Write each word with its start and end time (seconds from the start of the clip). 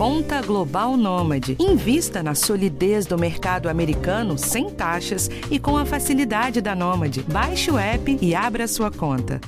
Conta 0.00 0.40
Global 0.40 0.96
Nômade. 0.96 1.58
Invista 1.60 2.22
na 2.22 2.34
solidez 2.34 3.04
do 3.04 3.18
mercado 3.18 3.68
americano 3.68 4.38
sem 4.38 4.70
taxas 4.70 5.28
e 5.50 5.58
com 5.58 5.76
a 5.76 5.84
facilidade 5.84 6.62
da 6.62 6.74
Nômade. 6.74 7.22
Baixe 7.24 7.70
o 7.70 7.76
app 7.76 8.18
e 8.18 8.34
abra 8.34 8.66
sua 8.66 8.90
conta. 8.90 9.38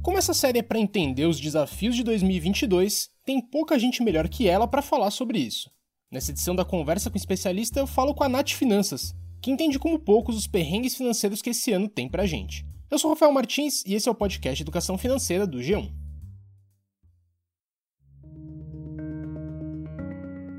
Como 0.00 0.16
essa 0.16 0.32
série 0.32 0.60
é 0.60 0.62
para 0.62 0.78
entender 0.78 1.26
os 1.26 1.40
desafios 1.40 1.96
de 1.96 2.04
2022, 2.04 3.10
tem 3.24 3.40
pouca 3.40 3.76
gente 3.76 4.04
melhor 4.04 4.28
que 4.28 4.46
ela 4.46 4.68
para 4.68 4.82
falar 4.82 5.10
sobre 5.10 5.40
isso. 5.40 5.68
Nessa 6.08 6.30
edição 6.30 6.54
da 6.54 6.64
Conversa 6.64 7.10
com 7.10 7.16
Especialista, 7.16 7.80
eu 7.80 7.88
falo 7.88 8.14
com 8.14 8.22
a 8.22 8.28
Nath 8.28 8.50
Finanças, 8.50 9.16
que 9.40 9.50
entende 9.50 9.78
como 9.78 9.98
poucos 9.98 10.36
os 10.36 10.46
perrengues 10.46 10.94
financeiros 10.94 11.40
que 11.40 11.50
esse 11.50 11.72
ano 11.72 11.88
tem 11.88 12.08
pra 12.08 12.26
gente. 12.26 12.64
Eu 12.90 12.98
sou 12.98 13.10
Rafael 13.10 13.32
Martins 13.32 13.84
e 13.86 13.94
esse 13.94 14.08
é 14.08 14.12
o 14.12 14.14
podcast 14.14 14.62
Educação 14.62 14.98
Financeira 14.98 15.46
do 15.46 15.58
G1. 15.58 15.90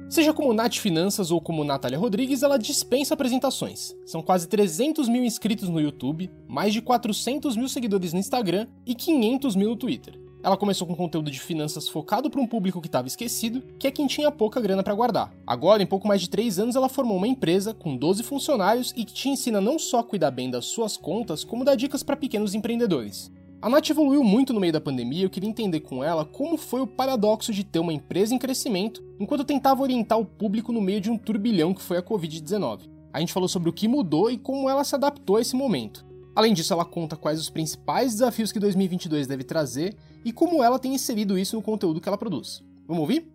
Seja 0.09 0.33
como 0.33 0.53
Nath 0.53 0.75
Finanças 0.75 1.31
ou 1.31 1.39
como 1.39 1.63
Natália 1.63 1.97
Rodrigues, 1.97 2.43
ela 2.43 2.57
dispensa 2.59 3.13
apresentações. 3.13 3.95
São 4.05 4.21
quase 4.21 4.45
300 4.45 5.07
mil 5.07 5.23
inscritos 5.23 5.69
no 5.69 5.79
YouTube, 5.79 6.29
mais 6.49 6.73
de 6.73 6.81
400 6.81 7.55
mil 7.55 7.69
seguidores 7.69 8.11
no 8.11 8.19
Instagram 8.19 8.67
e 8.85 8.93
500 8.93 9.55
mil 9.55 9.69
no 9.69 9.77
Twitter. 9.77 10.20
Ela 10.43 10.57
começou 10.57 10.87
com 10.87 10.95
conteúdo 10.95 11.29
de 11.29 11.39
finanças 11.39 11.87
focado 11.87 12.27
para 12.29 12.41
um 12.41 12.47
público 12.47 12.81
que 12.81 12.87
estava 12.87 13.07
esquecido, 13.07 13.61
que 13.77 13.85
é 13.85 13.91
quem 13.91 14.07
tinha 14.07 14.31
pouca 14.31 14.59
grana 14.59 14.81
para 14.81 14.95
guardar. 14.95 15.31
Agora, 15.45 15.83
em 15.83 15.85
pouco 15.85 16.07
mais 16.07 16.19
de 16.19 16.29
3 16.29 16.57
anos, 16.57 16.75
ela 16.75 16.89
formou 16.89 17.17
uma 17.17 17.27
empresa 17.27 17.75
com 17.75 17.95
12 17.95 18.23
funcionários 18.23 18.91
e 18.97 19.05
que 19.05 19.13
te 19.13 19.29
ensina 19.29 19.61
não 19.61 19.77
só 19.77 19.99
a 19.99 20.03
cuidar 20.03 20.31
bem 20.31 20.49
das 20.49 20.65
suas 20.65 20.97
contas, 20.97 21.43
como 21.43 21.63
dar 21.63 21.75
dicas 21.75 22.01
para 22.01 22.15
pequenos 22.15 22.55
empreendedores. 22.55 23.31
A 23.61 23.69
Nath 23.69 23.91
evoluiu 23.91 24.23
muito 24.23 24.51
no 24.51 24.59
meio 24.59 24.73
da 24.73 24.81
pandemia 24.81 25.19
e 25.19 25.23
eu 25.23 25.29
queria 25.29 25.47
entender 25.47 25.81
com 25.81 26.03
ela 26.03 26.25
como 26.25 26.57
foi 26.57 26.81
o 26.81 26.87
paradoxo 26.87 27.53
de 27.53 27.63
ter 27.63 27.77
uma 27.77 27.93
empresa 27.93 28.33
em 28.33 28.39
crescimento 28.39 29.03
enquanto 29.19 29.43
tentava 29.43 29.83
orientar 29.83 30.19
o 30.19 30.25
público 30.25 30.73
no 30.73 30.81
meio 30.81 30.99
de 30.99 31.11
um 31.11 31.17
turbilhão 31.19 31.71
que 31.71 31.83
foi 31.83 31.97
a 31.97 32.01
Covid-19. 32.01 32.89
A 33.13 33.19
gente 33.19 33.31
falou 33.31 33.47
sobre 33.47 33.69
o 33.69 33.73
que 33.73 33.87
mudou 33.87 34.31
e 34.31 34.39
como 34.39 34.67
ela 34.67 34.83
se 34.83 34.95
adaptou 34.95 35.35
a 35.35 35.41
esse 35.41 35.55
momento. 35.55 36.03
Além 36.35 36.53
disso, 36.53 36.73
ela 36.73 36.85
conta 36.85 37.15
quais 37.15 37.39
os 37.39 37.49
principais 37.49 38.13
desafios 38.13 38.51
que 38.51 38.59
2022 38.59 39.27
deve 39.27 39.43
trazer 39.43 39.95
e 40.23 40.31
como 40.31 40.63
ela 40.63 40.79
tem 40.79 40.93
inserido 40.93 41.37
isso 41.37 41.55
no 41.55 41.61
conteúdo 41.61 41.99
que 42.01 42.07
ela 42.07 42.17
produz. 42.17 42.63
Vamos 42.87 43.01
ouvir? 43.01 43.31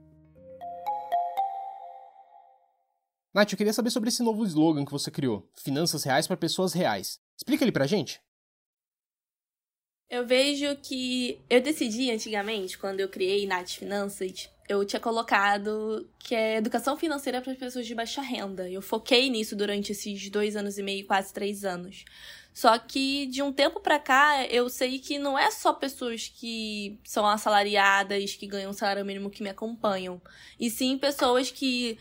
Nath, 3.34 3.52
eu 3.52 3.58
queria 3.58 3.72
saber 3.72 3.90
sobre 3.90 4.08
esse 4.08 4.22
novo 4.22 4.44
slogan 4.44 4.84
que 4.84 4.92
você 4.92 5.10
criou, 5.10 5.46
Finanças 5.62 6.04
Reais 6.04 6.26
para 6.26 6.36
Pessoas 6.36 6.72
Reais. 6.72 7.20
Explica 7.36 7.64
ele 7.64 7.72
pra 7.72 7.86
gente. 7.86 8.20
Eu 10.08 10.26
vejo 10.26 10.74
que 10.76 11.38
eu 11.50 11.60
decidi 11.60 12.10
antigamente, 12.10 12.78
quando 12.78 13.00
eu 13.00 13.08
criei 13.08 13.44
Nath 13.46 13.70
Finanças, 13.70 14.48
eu 14.68 14.84
tinha 14.84 15.00
colocado 15.00 16.08
que 16.18 16.34
é 16.34 16.56
educação 16.56 16.96
financeira 16.96 17.42
para 17.42 17.54
pessoas 17.56 17.86
de 17.86 17.94
baixa 17.94 18.22
renda. 18.22 18.70
Eu 18.70 18.80
foquei 18.80 19.28
nisso 19.28 19.54
durante 19.54 19.92
esses 19.92 20.30
dois 20.30 20.56
anos 20.56 20.78
e 20.78 20.82
meio, 20.82 21.06
quase 21.06 21.32
três 21.32 21.64
anos. 21.64 22.04
Só 22.56 22.78
que 22.78 23.26
de 23.26 23.42
um 23.42 23.52
tempo 23.52 23.80
para 23.80 23.98
cá, 23.98 24.46
eu 24.46 24.70
sei 24.70 24.98
que 24.98 25.18
não 25.18 25.38
é 25.38 25.50
só 25.50 25.74
pessoas 25.74 26.26
que 26.34 26.98
são 27.04 27.26
assalariadas, 27.26 28.34
que 28.34 28.46
ganham 28.46 28.70
um 28.70 28.72
salário 28.72 29.04
mínimo 29.04 29.28
que 29.28 29.42
me 29.42 29.50
acompanham. 29.50 30.18
E 30.58 30.70
sim 30.70 30.96
pessoas 30.96 31.50
que 31.50 31.98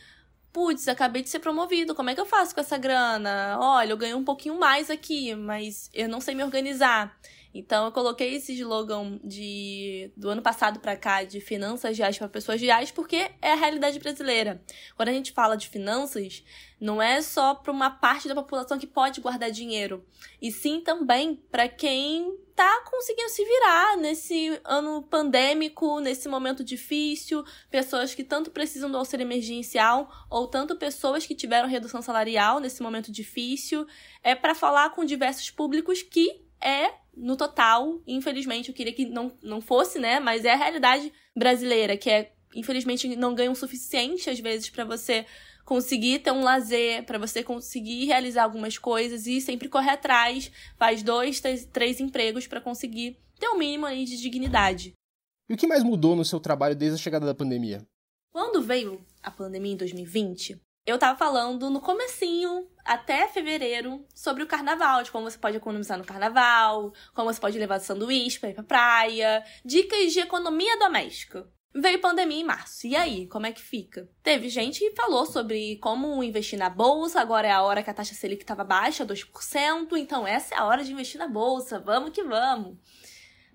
putz, 0.54 0.88
acabei 0.88 1.22
de 1.22 1.28
ser 1.28 1.40
promovido, 1.40 1.94
como 1.94 2.10
é 2.10 2.16
que 2.16 2.22
eu 2.22 2.26
faço 2.26 2.56
com 2.56 2.62
essa 2.62 2.78
grana? 2.78 3.58
Olha, 3.60 3.92
eu 3.92 3.98
ganho 3.98 4.18
um 4.18 4.24
pouquinho 4.24 4.58
mais 4.58 4.90
aqui, 4.90 5.36
mas 5.36 5.90
eu 5.94 6.08
não 6.08 6.22
sei 6.22 6.34
me 6.34 6.44
organizar. 6.46 7.20
Então 7.58 7.86
eu 7.86 7.92
coloquei 7.94 8.36
esse 8.36 8.52
slogan 8.52 9.18
de 9.24 10.12
do 10.18 10.30
ano 10.30 10.42
passado 10.42 10.82
para 10.82 10.98
cá 10.98 11.24
de 11.24 11.40
finanças 11.40 11.98
reais 11.98 12.18
para 12.18 12.28
pessoas 12.28 12.60
reais 12.60 12.92
porque 12.92 13.32
é 13.42 13.54
a 13.54 13.56
realidade 13.56 13.98
brasileira. 13.98 14.62
Quando 14.94 15.08
a 15.08 15.14
gente 15.14 15.32
fala 15.32 15.56
de 15.56 15.70
finanças, 15.70 16.44
não 16.82 17.02
é 17.02 17.22
só 17.22 17.56
para 17.56 17.72
uma 17.72 17.90
parte 17.90 18.28
da 18.28 18.36
população 18.36 18.78
que 18.78 18.86
pode 18.86 19.22
guardar 19.22 19.52
dinheiro, 19.52 20.06
e 20.42 20.52
sim 20.52 20.82
também 20.82 21.36
para 21.50 21.70
quem 21.70 22.38
tá 22.54 22.84
conseguindo 22.90 23.30
se 23.30 23.44
virar 23.44 23.98
nesse 23.98 24.60
ano 24.66 25.02
pandêmico, 25.04 26.02
nesse 26.02 26.28
momento 26.28 26.62
difícil, 26.64 27.44
pessoas 27.70 28.14
que 28.14 28.24
tanto 28.24 28.52
precisam 28.52 28.92
do 28.92 28.98
auxílio 28.98 29.24
emergencial 29.24 30.10
ou 30.30 30.48
tanto 30.48 30.76
pessoas 30.76 31.26
que 31.26 31.36
tiveram 31.36 31.70
redução 31.70 32.02
salarial 32.02 32.60
nesse 32.60 32.84
momento 32.84 33.12
difícil, 33.12 33.88
é 34.22 34.36
para 34.36 34.54
falar 34.54 34.90
com 34.90 35.06
diversos 35.06 35.50
públicos 35.50 36.02
que 36.02 36.45
é 36.62 36.94
no 37.16 37.38
total, 37.38 38.02
infelizmente, 38.06 38.70
eu 38.70 38.76
queria 38.76 38.94
que 38.94 39.06
não, 39.06 39.32
não 39.42 39.62
fosse, 39.62 40.00
né? 40.00 40.20
Mas 40.20 40.44
é 40.44 40.52
a 40.52 40.58
realidade 40.58 41.12
brasileira, 41.36 41.96
que 41.96 42.10
é, 42.10 42.34
infelizmente, 42.54 43.16
não 43.16 43.34
ganha 43.34 43.52
o 43.52 43.56
suficiente, 43.56 44.30
às 44.30 44.40
vezes, 44.40 44.70
para 44.70 44.84
você 44.84 45.26
conseguir 45.64 46.20
ter 46.20 46.32
um 46.32 46.44
lazer, 46.44 47.04
para 47.06 47.18
você 47.18 47.44
conseguir 47.44 48.06
realizar 48.06 48.44
algumas 48.44 48.78
coisas 48.78 49.26
e 49.26 49.42
sempre 49.42 49.68
correr 49.68 49.92
atrás, 49.92 50.52
faz 50.78 51.02
dois, 51.02 51.40
três, 51.40 51.66
três 51.66 52.00
empregos 52.00 52.46
para 52.46 52.62
conseguir 52.62 53.18
ter 53.40 53.48
um 53.50 53.58
mínimo 53.58 53.86
aí 53.86 54.06
de 54.06 54.18
dignidade. 54.18 54.94
E 55.50 55.54
o 55.54 55.58
que 55.58 55.68
mais 55.68 55.84
mudou 55.84 56.16
no 56.16 56.26
seu 56.26 56.40
trabalho 56.40 56.76
desde 56.76 56.96
a 56.96 57.02
chegada 57.02 57.26
da 57.26 57.34
pandemia? 57.34 57.86
Quando 58.32 58.62
veio 58.62 59.04
a 59.24 59.32
pandemia 59.32 59.74
em 59.74 59.78
2020, 59.78 60.60
eu 60.86 61.00
tava 61.00 61.18
falando 61.18 61.70
no 61.70 61.82
comecinho, 61.82 62.70
até 62.84 63.28
fevereiro, 63.28 64.06
sobre 64.14 64.44
o 64.44 64.48
carnaval, 64.48 65.02
de 65.02 65.12
como 65.12 65.30
você 65.30 65.38
pode 65.38 65.58
economizar 65.58 65.98
no 65.98 66.06
carnaval, 66.06 66.94
como 67.14 67.34
você 67.34 67.42
pode 67.42 67.58
levar 67.58 67.80
sanduíche 67.80 68.40
pra 68.40 68.50
ir 68.50 68.54
pra 68.54 68.64
praia, 68.64 69.44
dicas 69.64 70.14
de 70.14 70.20
economia 70.20 70.78
doméstica. 70.78 71.50
Veio 71.74 72.00
pandemia 72.00 72.40
em 72.40 72.44
março. 72.44 72.88
E 72.88 72.96
aí, 72.96 73.28
como 73.28 73.48
é 73.48 73.52
que 73.52 73.62
fica? 73.62 74.08
Teve 74.24 74.48
gente 74.48 74.80
que 74.80 74.96
falou 74.96 75.26
sobre 75.26 75.78
como 75.78 76.24
investir 76.24 76.58
na 76.58 76.70
bolsa, 76.70 77.20
agora 77.20 77.48
é 77.48 77.52
a 77.52 77.64
hora 77.64 77.84
que 77.84 77.90
a 77.90 77.94
taxa 77.94 78.14
Selic 78.14 78.44
estava 78.44 78.64
baixa, 78.64 79.06
2%, 79.06 79.98
então 79.98 80.26
essa 80.26 80.56
é 80.56 80.58
a 80.58 80.66
hora 80.66 80.84
de 80.84 80.94
investir 80.94 81.20
na 81.20 81.28
bolsa, 81.28 81.80
vamos 81.80 82.12
que 82.12 82.24
vamos. 82.24 82.78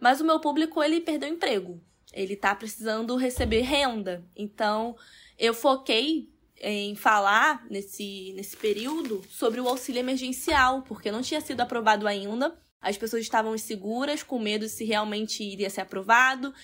Mas 0.00 0.20
o 0.20 0.24
meu 0.24 0.40
público, 0.40 0.82
ele 0.82 1.00
perdeu 1.00 1.28
emprego. 1.28 1.80
Ele 2.12 2.34
tá 2.34 2.54
precisando 2.54 3.14
receber 3.16 3.60
renda. 3.60 4.26
Então, 4.34 4.96
eu 5.38 5.54
foquei 5.54 6.28
em 6.60 6.94
falar 6.94 7.64
nesse, 7.70 8.32
nesse 8.34 8.56
período 8.56 9.22
sobre 9.28 9.60
o 9.60 9.68
auxílio 9.68 10.00
emergencial, 10.00 10.82
porque 10.82 11.10
não 11.10 11.22
tinha 11.22 11.40
sido 11.40 11.60
aprovado 11.60 12.06
ainda. 12.06 12.56
As 12.80 12.96
pessoas 12.96 13.22
estavam 13.22 13.54
inseguras, 13.54 14.22
com 14.22 14.38
medo 14.38 14.68
se 14.68 14.84
realmente 14.84 15.42
iria 15.42 15.70
ser 15.70 15.80
aprovado. 15.82 16.54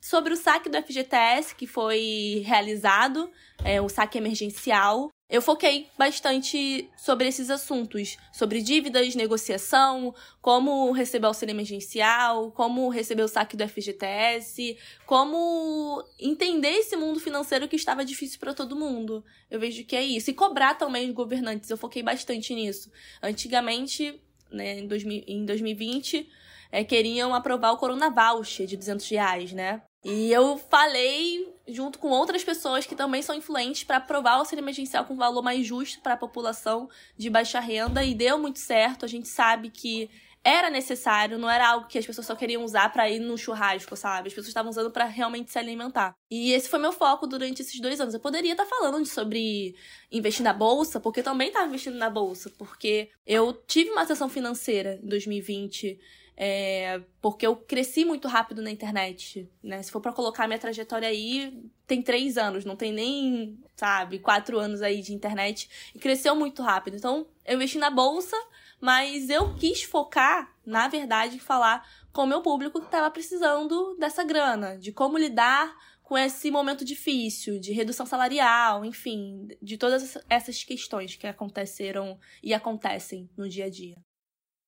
Sobre 0.00 0.34
o 0.34 0.36
saque 0.36 0.68
do 0.68 0.76
FGTS, 0.76 1.54
que 1.54 1.66
foi 1.66 2.42
realizado, 2.44 3.30
é, 3.64 3.80
o 3.80 3.88
saque 3.88 4.18
emergencial, 4.18 5.10
eu 5.28 5.40
foquei 5.40 5.88
bastante 5.96 6.90
sobre 6.96 7.26
esses 7.26 7.48
assuntos, 7.48 8.16
sobre 8.32 8.60
dívidas, 8.60 9.14
negociação, 9.14 10.14
como 10.40 10.92
receber 10.92 11.26
auxílio 11.26 11.52
emergencial, 11.52 12.52
como 12.52 12.88
receber 12.90 13.22
o 13.22 13.28
saque 13.28 13.56
do 13.56 13.66
FGTS, 13.66 14.76
como 15.06 16.04
entender 16.20 16.72
esse 16.72 16.94
mundo 16.94 17.18
financeiro 17.18 17.66
que 17.66 17.76
estava 17.76 18.04
difícil 18.04 18.38
para 18.38 18.52
todo 18.52 18.76
mundo. 18.76 19.24
Eu 19.50 19.58
vejo 19.58 19.84
que 19.84 19.96
é 19.96 20.02
isso. 20.02 20.30
E 20.30 20.34
cobrar 20.34 20.74
também 20.74 21.08
os 21.08 21.14
governantes, 21.14 21.70
eu 21.70 21.78
foquei 21.78 22.02
bastante 22.02 22.54
nisso. 22.54 22.92
Antigamente, 23.22 24.20
né, 24.50 24.78
em, 24.80 24.86
2000, 24.86 25.24
em 25.26 25.44
2020, 25.46 26.28
é, 26.70 26.84
queriam 26.84 27.34
aprovar 27.34 27.72
o 27.72 27.78
Corona 27.78 28.10
Voucher 28.10 28.66
de 28.66 28.76
200 28.76 29.08
reais, 29.08 29.52
né? 29.52 29.80
E 30.04 30.30
eu 30.30 30.58
falei 30.58 31.53
junto 31.66 31.98
com 31.98 32.08
outras 32.08 32.44
pessoas 32.44 32.86
que 32.86 32.94
também 32.94 33.22
são 33.22 33.34
influentes 33.34 33.84
para 33.84 33.96
aprovar 33.96 34.36
o 34.36 34.38
auxílio 34.40 34.62
emergencial 34.62 35.04
com 35.04 35.16
valor 35.16 35.42
mais 35.42 35.66
justo 35.66 36.00
para 36.00 36.14
a 36.14 36.16
população 36.16 36.88
de 37.16 37.30
baixa 37.30 37.60
renda 37.60 38.04
e 38.04 38.14
deu 38.14 38.38
muito 38.38 38.58
certo. 38.58 39.04
A 39.04 39.08
gente 39.08 39.28
sabe 39.28 39.70
que 39.70 40.10
era 40.44 40.68
necessário, 40.68 41.38
não 41.38 41.48
era 41.48 41.66
algo 41.66 41.86
que 41.88 41.98
as 41.98 42.04
pessoas 42.04 42.26
só 42.26 42.36
queriam 42.36 42.62
usar 42.62 42.92
para 42.92 43.08
ir 43.08 43.18
no 43.18 43.38
churrasco, 43.38 43.96
sabe? 43.96 44.28
As 44.28 44.34
pessoas 44.34 44.48
estavam 44.48 44.70
usando 44.70 44.90
para 44.90 45.06
realmente 45.06 45.50
se 45.50 45.58
alimentar. 45.58 46.14
E 46.30 46.52
esse 46.52 46.68
foi 46.68 46.78
meu 46.78 46.92
foco 46.92 47.26
durante 47.26 47.62
esses 47.62 47.80
dois 47.80 47.98
anos. 47.98 48.12
Eu 48.12 48.20
poderia 48.20 48.52
estar 48.52 48.66
falando 48.66 49.06
sobre 49.06 49.74
investir 50.12 50.44
na 50.44 50.52
bolsa, 50.52 51.00
porque 51.00 51.22
também 51.22 51.48
estava 51.48 51.66
investindo 51.66 51.96
na 51.96 52.10
bolsa, 52.10 52.52
porque 52.58 53.08
eu 53.26 53.54
tive 53.66 53.88
uma 53.90 54.04
sessão 54.04 54.28
financeira 54.28 55.00
em 55.02 55.08
2020 55.08 55.98
é, 56.36 57.00
porque 57.20 57.46
eu 57.46 57.54
cresci 57.54 58.04
muito 58.04 58.26
rápido 58.26 58.60
na 58.60 58.70
internet, 58.70 59.48
né? 59.62 59.82
Se 59.82 59.90
for 59.90 60.00
para 60.00 60.12
colocar 60.12 60.46
minha 60.46 60.58
trajetória 60.58 61.08
aí, 61.08 61.62
tem 61.86 62.02
três 62.02 62.36
anos, 62.36 62.64
não 62.64 62.76
tem 62.76 62.92
nem, 62.92 63.58
sabe, 63.76 64.18
quatro 64.18 64.58
anos 64.58 64.82
aí 64.82 65.00
de 65.00 65.14
internet. 65.14 65.68
E 65.94 65.98
cresceu 65.98 66.34
muito 66.34 66.62
rápido. 66.62 66.96
Então, 66.96 67.26
eu 67.44 67.54
investi 67.54 67.78
na 67.78 67.90
bolsa, 67.90 68.36
mas 68.80 69.30
eu 69.30 69.54
quis 69.54 69.84
focar, 69.84 70.52
na 70.66 70.88
verdade, 70.88 71.36
em 71.36 71.40
falar 71.40 71.88
com 72.12 72.22
o 72.22 72.26
meu 72.26 72.42
público 72.42 72.80
que 72.80 72.86
estava 72.86 73.10
precisando 73.10 73.96
dessa 73.98 74.24
grana, 74.24 74.76
de 74.76 74.92
como 74.92 75.18
lidar 75.18 75.74
com 76.02 76.18
esse 76.18 76.50
momento 76.50 76.84
difícil, 76.84 77.58
de 77.58 77.72
redução 77.72 78.04
salarial, 78.04 78.84
enfim, 78.84 79.48
de 79.62 79.78
todas 79.78 80.18
essas 80.28 80.62
questões 80.62 81.16
que 81.16 81.26
aconteceram 81.26 82.18
e 82.42 82.52
acontecem 82.52 83.30
no 83.36 83.48
dia 83.48 83.64
a 83.64 83.70
dia. 83.70 83.96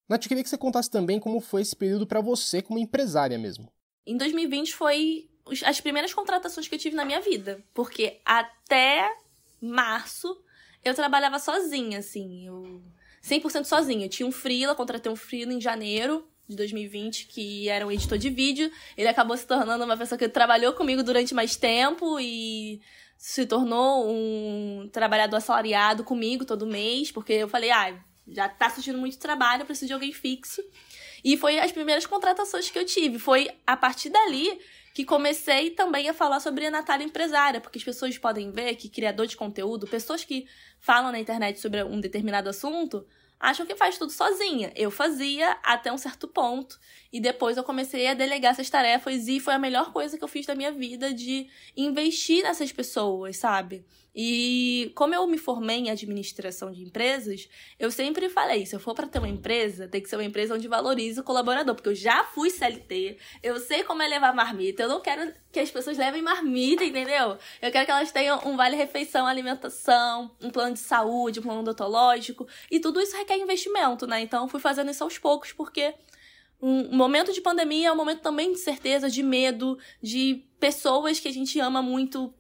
Nath, 0.09 0.25
eu 0.25 0.29
queria 0.29 0.45
que 0.45 0.51
você 0.51 0.59
contasse 0.59 0.91
também 0.91 1.19
como 1.19 1.41
foi 1.41 1.63
esse 1.63 1.75
período 1.75 2.07
para 2.07 2.21
você 2.21 2.63
como 2.63 2.79
empresária 2.79 3.39
mesmo. 3.39 3.71
Em 4.07 4.17
2020 4.17 4.75
foi 4.75 5.29
as 5.65 5.81
primeiras 5.81 6.15
contratações 6.15 6.69
que 6.69 6.75
eu 6.75 6.79
tive 6.79 6.97
na 6.97 7.05
minha 7.05 7.21
vida, 7.21 7.63
porque 7.75 8.21
até 8.25 9.13
março 9.61 10.41
eu 10.85 10.95
trabalhava 10.95 11.39
sozinha, 11.39 11.99
assim, 11.99 12.47
eu 12.47 12.83
100% 13.27 13.65
sozinha. 13.65 14.07
Eu 14.07 14.11
tinha 14.11 14.27
um 14.27 14.33
freela, 14.33 14.75
contratei 14.75 15.11
um 15.11 15.17
freela 15.17 15.53
em 15.53 15.61
janeiro 15.61 16.27
de 16.49 16.55
2020, 16.55 17.27
que 17.27 17.69
era 17.69 17.85
um 17.85 17.91
editor 17.91 18.17
de 18.17 18.31
vídeo. 18.31 18.71
Ele 18.97 19.09
acabou 19.09 19.37
se 19.37 19.47
tornando 19.47 19.85
uma 19.85 19.97
pessoa 19.97 20.17
que 20.17 20.29
trabalhou 20.29 20.73
comigo 20.75 21.03
durante 21.03 21.35
mais 21.35 21.57
tempo 21.57 22.21
e 22.21 22.81
se 23.19 23.47
tornou 23.47 24.09
um 24.09 24.89
trabalhador 24.93 25.37
assalariado 25.37 26.05
comigo 26.05 26.45
todo 26.45 26.67
mês, 26.67 27.11
porque 27.11 27.33
eu 27.33 27.49
falei, 27.49 27.71
ah, 27.71 27.99
já 28.29 28.49
tá 28.49 28.69
surgindo 28.71 28.99
muito 28.99 29.19
trabalho, 29.19 29.63
eu 29.63 29.67
preciso 29.67 29.89
de 29.89 29.93
alguém 29.93 30.13
fixo. 30.13 30.63
E 31.25 31.37
foi 31.37 31.59
as 31.59 31.73
primeiras 31.73 32.07
contratações 32.07 32.71
que 32.71 32.79
eu 32.79 32.85
tive. 32.85 33.19
Foi 33.19 33.49
a 33.67 33.77
partir 33.77 34.11
dali 34.11 34.59
que 34.95 35.05
comecei 35.05 35.71
também 35.71 36.09
a 36.09 36.15
falar 36.15 36.41
sobre 36.41 36.67
a 36.67 36.71
Natália 36.71 37.05
empresária, 37.05 37.61
porque 37.61 37.79
as 37.79 37.85
pessoas 37.85 38.17
podem 38.17 38.51
ver 38.51 38.75
que 38.77 38.89
criador 38.89 39.27
de 39.27 39.37
conteúdo, 39.37 39.87
pessoas 39.87 40.25
que 40.25 40.47
falam 40.81 41.13
na 41.13 41.21
internet 41.21 41.61
sobre 41.61 41.85
um 41.85 42.01
determinado 42.01 42.49
assunto, 42.49 43.07
acham 43.39 43.67
que 43.67 43.77
faz 43.77 43.99
tudo 43.99 44.11
sozinha. 44.11 44.73
Eu 44.75 44.91
fazia 44.91 45.59
até 45.63 45.93
um 45.93 45.99
certo 45.99 46.27
ponto 46.27 46.79
e 47.13 47.21
depois 47.21 47.57
eu 47.57 47.65
comecei 47.65 48.07
a 48.07 48.15
delegar 48.15 48.53
essas 48.53 48.71
tarefas 48.71 49.29
e 49.29 49.39
foi 49.39 49.55
a 49.55 49.59
melhor 49.59 49.93
coisa 49.93 50.17
que 50.17 50.25
eu 50.25 50.29
fiz 50.29 50.47
da 50.47 50.55
minha 50.55 50.73
vida 50.73 51.13
de 51.13 51.47
investir 51.77 52.43
nessas 52.43 52.73
pessoas, 52.73 53.37
sabe? 53.37 53.85
E 54.19 54.91
como 54.95 55.15
eu 55.15 55.27
me 55.27 55.37
formei 55.37 55.77
em 55.77 55.91
administração 55.91 56.73
de 56.73 56.83
empresas, 56.83 57.51
eu 57.79 57.91
sempre 57.91 58.31
falei, 58.31 58.65
se 58.65 58.75
eu 58.75 58.81
for 58.81 58.95
para 58.95 59.07
ter 59.07 59.19
uma 59.19 59.29
empresa, 59.29 59.87
tem 59.87 60.01
que 60.01 60.09
ser 60.09 60.17
uma 60.17 60.25
empresa 60.25 60.55
onde 60.55 60.67
valorize 60.67 61.21
o 61.21 61.23
colaborador, 61.23 61.75
porque 61.75 61.91
eu 61.91 61.95
já 61.95 62.25
fui 62.25 62.49
CLT, 62.49 63.19
eu 63.43 63.61
sei 63.61 63.85
como 63.85 64.01
é 64.01 64.09
levar 64.09 64.35
marmita, 64.35 64.83
eu 64.85 64.89
não 64.89 65.03
quero 65.03 65.35
que 65.53 65.61
as 65.61 65.71
pessoas 65.71 65.99
levem 65.99 66.23
marmita, 66.23 66.83
entendeu? 66.83 67.37
Eu 67.61 67.71
quero 67.71 67.85
que 67.85 67.91
elas 67.91 68.11
tenham 68.11 68.41
um 68.47 68.57
vale 68.57 68.75
refeição, 68.75 69.27
alimentação, 69.27 70.35
um 70.41 70.49
plano 70.49 70.73
de 70.73 70.81
saúde, 70.81 71.41
um 71.41 71.43
plano 71.43 71.61
odontológico, 71.61 72.49
e 72.71 72.81
tudo 72.81 73.03
isso 73.03 73.15
requer 73.15 73.37
investimento, 73.37 74.07
né? 74.07 74.23
Então 74.23 74.49
fui 74.49 74.61
fazendo 74.61 74.91
isso 74.91 75.05
aos 75.05 75.19
poucos, 75.19 75.53
porque 75.53 75.95
um 76.61 76.97
momento 76.97 77.35
de 77.35 77.43
pandemia 77.43 77.89
é 77.89 77.93
um 77.93 77.97
momento 77.97 78.23
também 78.23 78.51
de 78.51 78.59
certeza, 78.59 79.11
de 79.11 79.23
medo, 79.23 79.79
de 80.03 80.43
pessoas 80.59 81.21
que 81.21 81.29
a 81.29 81.33
gente 81.33 81.61
ama 81.61 81.83
muito 81.83 82.33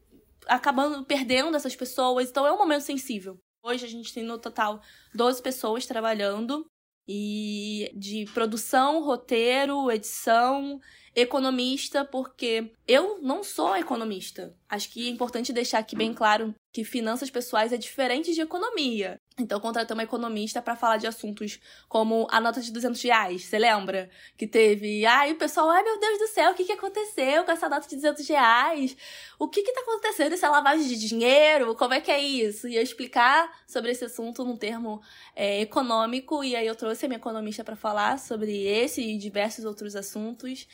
acabando 0.46 1.04
perdendo 1.04 1.56
essas 1.56 1.76
pessoas. 1.76 2.30
Então 2.30 2.46
é 2.46 2.52
um 2.52 2.58
momento 2.58 2.82
sensível. 2.82 3.38
Hoje 3.62 3.84
a 3.84 3.88
gente 3.88 4.12
tem 4.12 4.22
no 4.22 4.38
total 4.38 4.80
12 5.14 5.42
pessoas 5.42 5.86
trabalhando 5.86 6.64
e 7.08 7.90
de 7.94 8.24
produção, 8.32 9.02
roteiro, 9.02 9.90
edição, 9.90 10.80
economista, 11.16 12.04
porque 12.04 12.70
eu 12.86 13.18
não 13.22 13.42
sou 13.42 13.74
economista. 13.74 14.54
Acho 14.68 14.90
que 14.90 15.08
é 15.08 15.10
importante 15.10 15.50
deixar 15.50 15.78
aqui 15.78 15.96
bem 15.96 16.12
claro 16.12 16.54
que 16.70 16.84
finanças 16.84 17.30
pessoais 17.30 17.72
é 17.72 17.78
diferente 17.78 18.34
de 18.34 18.42
economia. 18.42 19.18
Então, 19.38 19.58
contratei 19.58 19.94
uma 19.94 20.02
economista 20.02 20.60
para 20.60 20.76
falar 20.76 20.98
de 20.98 21.06
assuntos 21.06 21.58
como 21.88 22.26
a 22.30 22.38
nota 22.38 22.60
de 22.60 22.70
200 22.70 23.00
reais. 23.02 23.44
Você 23.44 23.58
lembra? 23.58 24.10
Que 24.36 24.46
teve. 24.46 25.06
Ai, 25.06 25.32
o 25.32 25.36
pessoal, 25.36 25.70
ai 25.70 25.82
meu 25.82 25.98
Deus 25.98 26.18
do 26.18 26.26
céu, 26.28 26.52
o 26.52 26.54
que, 26.54 26.64
que 26.64 26.72
aconteceu 26.72 27.44
com 27.44 27.50
essa 27.50 27.66
nota 27.66 27.88
de 27.88 27.96
200 27.96 28.28
reais? 28.28 28.94
O 29.38 29.48
que 29.48 29.62
que 29.62 29.72
tá 29.72 29.80
acontecendo? 29.80 30.34
Isso 30.34 30.44
é 30.44 30.48
lavagem 30.50 30.86
de 30.86 30.98
dinheiro? 30.98 31.74
Como 31.76 31.94
é 31.94 32.00
que 32.00 32.10
é 32.10 32.20
isso? 32.20 32.68
E 32.68 32.76
eu 32.76 32.82
explicar 32.82 33.50
sobre 33.66 33.90
esse 33.90 34.04
assunto 34.04 34.44
num 34.44 34.56
termo 34.56 35.00
é, 35.34 35.62
econômico. 35.62 36.44
E 36.44 36.54
aí 36.54 36.66
eu 36.66 36.74
trouxe 36.76 37.06
a 37.06 37.08
minha 37.08 37.18
economista 37.18 37.64
para 37.64 37.76
falar 37.76 38.18
sobre 38.18 38.66
esse 38.66 39.00
e 39.00 39.16
diversos 39.16 39.64
outros 39.64 39.96
assuntos. 39.96 40.66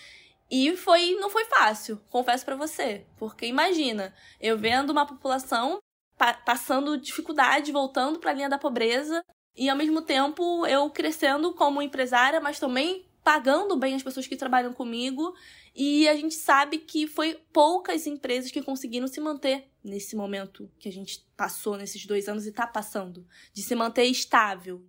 E 0.54 0.76
foi, 0.76 1.14
não 1.14 1.30
foi 1.30 1.46
fácil, 1.46 1.98
confesso 2.10 2.44
para 2.44 2.54
você. 2.54 3.06
Porque 3.16 3.46
imagina, 3.46 4.14
eu 4.38 4.58
vendo 4.58 4.90
uma 4.90 5.06
população 5.06 5.78
pa 6.18 6.34
passando 6.34 6.98
dificuldade, 6.98 7.72
voltando 7.72 8.18
para 8.18 8.32
a 8.32 8.34
linha 8.34 8.50
da 8.50 8.58
pobreza, 8.58 9.24
e 9.56 9.70
ao 9.70 9.76
mesmo 9.76 10.02
tempo 10.02 10.66
eu 10.66 10.90
crescendo 10.90 11.54
como 11.54 11.80
empresária, 11.80 12.38
mas 12.38 12.60
também 12.60 13.06
pagando 13.24 13.78
bem 13.78 13.94
as 13.94 14.02
pessoas 14.02 14.26
que 14.26 14.36
trabalham 14.36 14.74
comigo. 14.74 15.34
E 15.74 16.06
a 16.06 16.14
gente 16.14 16.34
sabe 16.34 16.76
que 16.76 17.06
foi 17.06 17.40
poucas 17.50 18.06
empresas 18.06 18.50
que 18.50 18.60
conseguiram 18.60 19.08
se 19.08 19.22
manter 19.22 19.70
nesse 19.82 20.14
momento 20.14 20.70
que 20.78 20.86
a 20.86 20.92
gente 20.92 21.24
passou 21.34 21.78
nesses 21.78 22.04
dois 22.04 22.28
anos 22.28 22.44
e 22.44 22.50
está 22.50 22.66
passando, 22.66 23.26
de 23.54 23.62
se 23.62 23.74
manter 23.74 24.04
estável. 24.04 24.84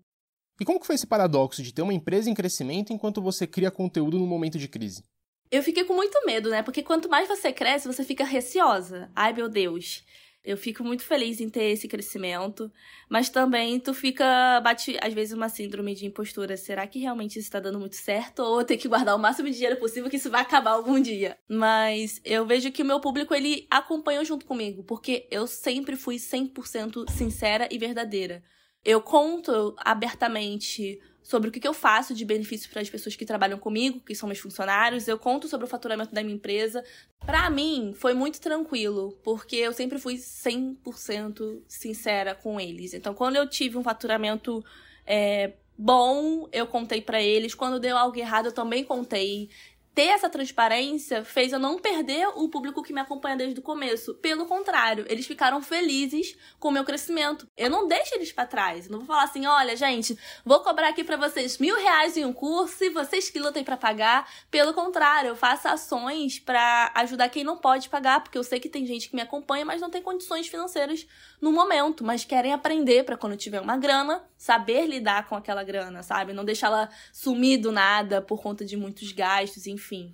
E 0.60 0.66
como 0.66 0.78
que 0.78 0.86
foi 0.86 0.96
esse 0.96 1.08
paradoxo 1.08 1.64
de 1.64 1.74
ter 1.74 1.84
uma 1.84 1.94
empresa 1.94 2.30
em 2.30 2.34
crescimento 2.34 2.92
enquanto 2.92 3.22
você 3.22 3.48
cria 3.48 3.72
conteúdo 3.72 4.20
no 4.20 4.28
momento 4.28 4.60
de 4.60 4.68
crise? 4.68 5.04
Eu 5.54 5.62
fiquei 5.62 5.84
com 5.84 5.94
muito 5.94 6.20
medo, 6.26 6.50
né? 6.50 6.64
Porque 6.64 6.82
quanto 6.82 7.08
mais 7.08 7.28
você 7.28 7.54
cresce, 7.54 7.86
você 7.86 8.04
fica 8.04 8.24
receosa. 8.24 9.12
Ai, 9.16 9.34
meu 9.34 9.48
Deus. 9.48 10.04
Eu 10.44 10.58
fico 10.58 10.84
muito 10.84 11.04
feliz 11.04 11.40
em 11.40 11.48
ter 11.48 11.66
esse 11.66 11.88
crescimento, 11.88 12.72
mas 13.08 13.30
também 13.30 13.80
tu 13.80 13.94
fica, 13.94 14.60
bate 14.62 14.98
às 15.00 15.14
vezes 15.14 15.32
uma 15.32 15.50
síndrome 15.50 15.94
de 15.94 16.08
impostura. 16.08 16.58
Será 16.58 16.88
que 16.88 16.98
realmente 16.98 17.34
isso 17.38 17.48
está 17.48 17.60
dando 17.60 17.80
muito 17.80 17.96
certo? 17.96 18.40
Ou 18.40 18.62
eu 18.62 18.66
tenho 18.66 18.80
que 18.80 18.88
guardar 18.88 19.16
o 19.16 19.20
máximo 19.20 19.48
de 19.48 19.54
dinheiro 19.54 19.80
possível 19.80 20.10
que 20.10 20.18
isso 20.18 20.32
vai 20.32 20.42
acabar 20.42 20.72
algum 20.72 21.00
dia? 21.00 21.38
Mas 21.48 22.20
eu 22.26 22.48
vejo 22.48 22.72
que 22.72 22.82
o 22.82 22.86
meu 22.86 23.00
público, 23.00 23.36
ele 23.36 23.68
acompanha 23.70 24.26
junto 24.26 24.48
comigo, 24.48 24.84
porque 24.84 25.28
eu 25.30 25.46
sempre 25.46 25.96
fui 25.96 26.16
100% 26.16 27.12
sincera 27.12 27.70
e 27.70 27.78
verdadeira. 27.78 28.44
Eu 28.84 29.02
conto 29.02 29.76
abertamente 29.78 31.00
sobre 31.24 31.50
o 31.50 31.52
que, 31.52 31.66
eu 31.66 31.74
faço 31.74 32.14
de 32.14 32.26
benefício 32.26 32.70
para 32.70 32.82
as 32.82 32.90
pessoas 32.90 33.16
que 33.16 33.26
trabalham 33.26 33.58
comigo, 33.58 34.02
que 34.02 34.14
são 34.14 34.28
meus 34.28 34.40
funcionários. 34.40 35.08
Eu 35.08 35.18
conto 35.18 35.48
sobre 35.48 35.66
o 35.66 35.70
faturamento 35.70 36.14
da 36.14 36.22
minha 36.22 36.36
empresa. 36.36 36.84
Para 37.26 37.50
mim, 37.50 37.94
foi 37.96 38.14
muito 38.14 38.42
tranquilo, 38.42 39.18
porque 39.24 39.56
eu 39.56 39.72
sempre 39.72 39.98
fui 39.98 40.16
100% 40.16 41.62
sincera 41.68 42.36
com 42.36 42.60
eles. 42.60 42.94
Então, 42.94 43.14
quando 43.14 43.38
eu 43.38 43.48
tive 43.50 43.78
um 43.78 43.84
faturamento 43.84 44.64
é, 45.06 45.54
bom, 45.78 46.48
eu 46.52 46.68
contei 46.68 47.02
para 47.02 47.22
eles. 47.22 47.56
Quando 47.56 47.80
deu 47.80 47.98
algo 47.98 48.18
errado, 48.18 48.48
eu 48.48 48.52
também 48.52 48.84
contei 48.84 49.50
ter 49.94 50.08
essa 50.08 50.28
transparência 50.28 51.24
fez 51.24 51.54
eu 51.54 51.60
não 51.60 51.78
perder 51.78 52.28
o 52.36 52.50
público 52.50 52.82
que 52.82 52.92
me 52.92 53.00
acompanha 53.00 53.38
desde 53.38 53.60
o 53.60 53.64
começo. 53.64 54.16
Pelo 54.16 54.46
contrário, 54.46 55.06
eles 55.08 55.28
ficaram 55.28 55.62
felizes 55.62 56.36
com 56.60 56.70
o 56.70 56.72
meu 56.72 56.84
crescimento. 56.84 57.48
Eu 57.56 57.70
não 57.70 57.88
deixo 57.88 58.16
eles 58.16 58.32
para 58.32 58.48
trás. 58.48 58.86
Eu 58.86 58.92
não 58.92 59.00
vou 59.00 59.08
falar 59.08 59.24
assim, 59.24 59.46
olha, 59.46 59.76
gente, 59.76 60.18
vou 60.44 60.62
cobrar 60.62 60.90
aqui 60.90 61.04
para 61.04 61.16
vocês 61.16 61.60
mil 61.60 61.76
reais 61.76 62.18
em 62.18 62.26
um 62.26 62.34
curso 62.34 62.84
e 62.84 62.90
vocês 62.90 63.30
que 63.30 63.40
lutem 63.40 63.64
para 63.64 63.78
pagar. 63.78 64.28
Pelo 64.50 64.74
contrário, 64.74 65.30
eu 65.30 65.36
faço 65.36 65.68
ações 65.68 66.40
para 66.40 66.92
ajudar 66.96 67.30
quem 67.30 67.44
não 67.44 67.58
pode 67.58 67.88
pagar, 67.88 68.22
porque 68.22 68.38
eu 68.38 68.44
sei 68.44 68.60
que 68.60 68.70
tem 68.70 68.86
gente 68.88 69.10
que 69.10 69.16
me 69.16 69.22
acompanha, 69.22 69.64
mas 69.64 69.80
não 69.80 69.92
tem 69.92 70.02
condições 70.02 70.48
financeiras 70.48 71.06
no 71.40 71.52
momento, 71.52 72.04
mas 72.04 72.26
querem 72.26 72.52
aprender 72.52 73.04
para 73.04 73.18
quando 73.18 73.38
tiver 73.38 73.62
uma 73.62 73.78
grana, 73.78 74.24
saber 74.38 74.88
lidar 74.88 75.28
com 75.28 75.36
aquela 75.36 75.64
grana, 75.64 76.02
sabe? 76.02 76.34
Não 76.34 76.44
deixá-la 76.44 76.90
sumir 77.12 77.58
do 77.58 77.72
nada 77.72 78.22
por 78.22 78.42
conta 78.42 78.66
de 78.66 78.76
muitos 78.76 79.12
gastos, 79.12 79.68
enfim 79.68 79.83
enfim. 79.84 80.14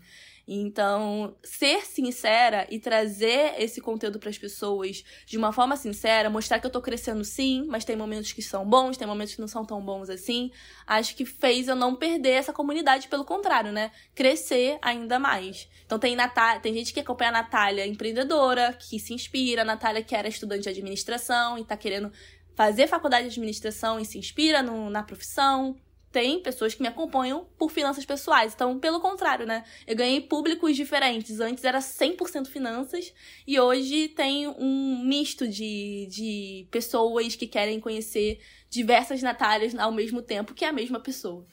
Então, 0.52 1.38
ser 1.44 1.86
sincera 1.86 2.66
e 2.72 2.80
trazer 2.80 3.54
esse 3.60 3.80
conteúdo 3.80 4.18
para 4.18 4.32
as 4.32 4.38
pessoas 4.38 5.04
de 5.24 5.38
uma 5.38 5.54
forma 5.54 5.78
sincera, 5.78 6.28
mostrar 6.28 6.60
que 6.60 6.66
eu 6.66 6.72
tô 6.72 6.82
crescendo 6.82 7.24
sim, 7.24 7.68
mas 7.68 7.86
tem 7.86 7.96
momentos 7.96 8.32
que 8.32 8.42
são 8.42 8.68
bons, 8.68 8.98
tem 8.98 9.08
momentos 9.08 9.36
que 9.36 9.42
não 9.42 9.48
são 9.48 9.64
tão 9.64 9.80
bons 9.80 10.10
assim, 10.10 10.52
acho 10.88 11.16
que 11.16 11.24
fez 11.24 11.68
eu 11.68 11.76
não 11.76 11.96
perder 11.96 12.32
essa 12.32 12.52
comunidade, 12.52 13.08
pelo 13.10 13.24
contrário, 13.24 13.72
né? 13.72 13.92
Crescer 14.16 14.80
ainda 14.82 15.20
mais. 15.20 15.70
Então 15.86 16.00
tem 16.00 16.16
Natália, 16.16 16.60
tem 16.60 16.74
gente 16.74 16.94
que 16.94 17.00
acompanha 17.00 17.30
a 17.30 17.34
Natália 17.34 17.86
empreendedora, 17.86 18.74
que 18.74 19.00
se 19.00 19.14
inspira, 19.14 19.62
a 19.62 19.66
Natália 19.66 20.04
que 20.04 20.16
era 20.16 20.28
estudante 20.28 20.64
de 20.64 20.70
administração 20.70 21.60
e 21.60 21.64
tá 21.64 21.78
querendo 21.78 22.12
fazer 22.56 22.88
faculdade 22.88 23.28
de 23.28 23.34
administração 23.34 24.00
e 24.00 24.06
se 24.06 24.18
inspira 24.18 24.64
no, 24.64 24.90
na 24.90 25.04
profissão 25.04 25.78
tem 26.12 26.42
pessoas 26.42 26.74
que 26.74 26.82
me 26.82 26.88
acompanham 26.88 27.46
por 27.58 27.72
finanças 27.72 28.06
pessoais. 28.06 28.54
Então, 28.54 28.80
pelo 28.80 29.00
contrário, 29.00 29.46
né? 29.46 29.64
Eu 29.86 29.96
ganhei 29.96 30.22
públicos 30.22 30.76
diferentes. 30.76 31.40
Antes 31.40 31.64
era 31.64 31.80
100% 31.80 32.48
finanças 32.48 33.14
e 33.46 33.60
hoje 33.60 34.10
tem 34.10 34.48
um 34.48 35.04
misto 35.04 35.48
de, 35.48 36.08
de 36.10 36.68
pessoas 36.72 37.36
que 37.36 37.48
querem 37.48 37.80
conhecer 37.80 38.40
diversas 38.70 39.22
Natálias 39.22 39.74
ao 39.76 39.92
mesmo 39.92 40.22
tempo 40.22 40.54
que 40.54 40.66
é 40.66 40.70
a 40.70 40.74
mesma 40.74 41.00
pessoa. 41.00 41.46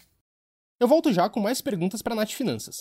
Eu 0.78 0.86
volto 0.86 1.12
já 1.12 1.28
com 1.28 1.40
mais 1.40 1.60
perguntas 1.60 2.02
para 2.02 2.14
Nath 2.14 2.32
Finanças. 2.32 2.76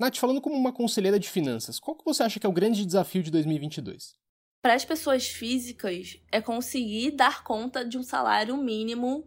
Nath, 0.00 0.16
falando 0.16 0.40
como 0.40 0.56
uma 0.56 0.72
conselheira 0.72 1.20
de 1.20 1.28
finanças, 1.28 1.78
qual 1.78 1.94
que 1.94 2.04
você 2.04 2.22
acha 2.22 2.40
que 2.40 2.46
é 2.46 2.48
o 2.48 2.52
grande 2.52 2.86
desafio 2.86 3.22
de 3.22 3.30
2022? 3.30 4.18
Para 4.62 4.74
as 4.74 4.84
pessoas 4.84 5.28
físicas 5.28 6.18
é 6.30 6.40
conseguir 6.40 7.12
dar 7.12 7.42
conta 7.42 7.84
de 7.84 7.96
um 7.96 8.02
salário 8.02 8.56
mínimo 8.56 9.26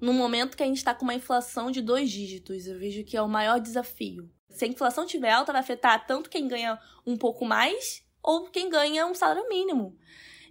no 0.00 0.12
momento 0.12 0.56
que 0.56 0.62
a 0.62 0.66
gente 0.66 0.78
está 0.78 0.94
com 0.94 1.04
uma 1.04 1.14
inflação 1.14 1.70
de 1.70 1.82
dois 1.82 2.10
dígitos. 2.10 2.66
Eu 2.66 2.78
vejo 2.78 3.04
que 3.04 3.16
é 3.16 3.22
o 3.22 3.28
maior 3.28 3.60
desafio. 3.60 4.30
Se 4.48 4.64
a 4.64 4.68
inflação 4.68 5.06
tiver 5.06 5.30
alta, 5.30 5.52
vai 5.52 5.60
afetar 5.60 6.06
tanto 6.06 6.30
quem 6.30 6.48
ganha 6.48 6.78
um 7.06 7.16
pouco 7.16 7.44
mais 7.44 8.02
ou 8.22 8.48
quem 8.50 8.70
ganha 8.70 9.06
um 9.06 9.14
salário 9.14 9.48
mínimo. 9.48 9.96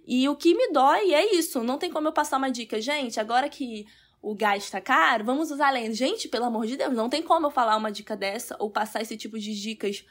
E 0.06 0.28
o 0.28 0.36
que 0.36 0.54
me 0.54 0.72
dói 0.72 1.12
é 1.12 1.34
isso. 1.34 1.62
Não 1.62 1.78
tem 1.78 1.90
como 1.90 2.08
eu 2.08 2.12
passar 2.12 2.38
uma 2.38 2.50
dica. 2.50 2.80
Gente, 2.80 3.18
agora 3.18 3.48
que 3.48 3.86
o 4.22 4.34
gás 4.34 4.64
está 4.64 4.80
caro, 4.80 5.24
vamos 5.24 5.50
usar 5.50 5.68
além. 5.68 5.92
Gente, 5.92 6.28
pelo 6.28 6.44
amor 6.44 6.66
de 6.66 6.76
Deus, 6.76 6.94
não 6.94 7.08
tem 7.08 7.22
como 7.22 7.46
eu 7.46 7.50
falar 7.50 7.76
uma 7.76 7.90
dica 7.90 8.16
dessa 8.16 8.56
ou 8.58 8.70
passar 8.70 9.02
esse 9.02 9.16
tipo 9.16 9.38
de 9.38 9.54
dicas. 9.60 10.04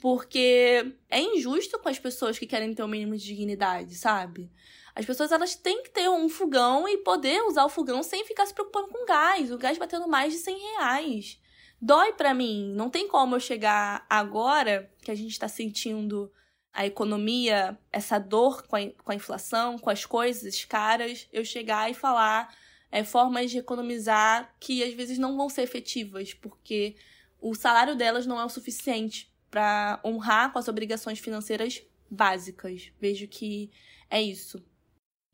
Porque 0.00 0.94
é 1.08 1.20
injusto 1.20 1.78
com 1.78 1.88
as 1.88 1.98
pessoas 1.98 2.38
que 2.38 2.46
querem 2.46 2.74
ter 2.74 2.82
o 2.82 2.86
um 2.86 2.88
mínimo 2.88 3.16
de 3.16 3.24
dignidade, 3.24 3.94
sabe? 3.94 4.50
As 4.94 5.04
pessoas 5.04 5.30
elas 5.30 5.54
têm 5.54 5.82
que 5.82 5.90
ter 5.90 6.08
um 6.08 6.28
fogão 6.28 6.88
e 6.88 6.98
poder 6.98 7.42
usar 7.42 7.64
o 7.64 7.68
fogão 7.68 8.02
sem 8.02 8.24
ficar 8.24 8.46
se 8.46 8.54
preocupando 8.54 8.88
com 8.88 9.04
gás. 9.04 9.52
O 9.52 9.58
gás 9.58 9.78
batendo 9.78 10.08
mais 10.08 10.32
de 10.32 10.38
100 10.38 10.58
reais. 10.58 11.40
Dói 11.80 12.12
para 12.12 12.34
mim. 12.34 12.72
Não 12.74 12.90
tem 12.90 13.06
como 13.06 13.36
eu 13.36 13.40
chegar 13.40 14.04
agora 14.08 14.90
que 15.02 15.10
a 15.10 15.14
gente 15.14 15.32
está 15.32 15.48
sentindo 15.48 16.32
a 16.72 16.86
economia, 16.86 17.78
essa 17.92 18.18
dor 18.18 18.66
com 18.66 18.76
a, 18.76 18.80
com 19.02 19.12
a 19.12 19.14
inflação, 19.14 19.78
com 19.78 19.90
as 19.90 20.04
coisas 20.04 20.64
caras, 20.64 21.28
eu 21.32 21.44
chegar 21.44 21.90
e 21.90 21.94
falar 21.94 22.54
é, 22.92 23.02
formas 23.02 23.50
de 23.50 23.58
economizar 23.58 24.54
que 24.60 24.82
às 24.82 24.94
vezes 24.94 25.18
não 25.18 25.36
vão 25.36 25.48
ser 25.48 25.62
efetivas, 25.62 26.32
porque 26.32 26.96
o 27.40 27.54
salário 27.54 27.96
delas 27.96 28.26
não 28.26 28.40
é 28.40 28.44
o 28.44 28.48
suficiente 28.48 29.29
para 29.50 30.00
honrar 30.04 30.52
com 30.52 30.58
as 30.58 30.68
obrigações 30.68 31.18
financeiras 31.18 31.82
básicas. 32.10 32.92
Vejo 33.00 33.26
que 33.28 33.70
é 34.08 34.20
isso. 34.20 34.62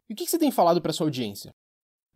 E 0.09 0.13
o 0.13 0.17
que 0.17 0.27
você 0.27 0.39
tem 0.39 0.51
falado 0.51 0.81
para 0.81 0.93
sua 0.93 1.07
audiência? 1.07 1.51